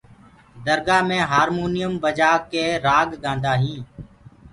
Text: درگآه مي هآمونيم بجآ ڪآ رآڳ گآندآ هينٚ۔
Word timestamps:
درگآه 0.65 1.01
مي 1.07 1.19
هآمونيم 1.31 1.93
بجآ 2.03 2.31
ڪآ 2.51 2.65
رآڳ 2.85 3.07
گآندآ 3.23 3.53
هينٚ۔ 3.61 3.85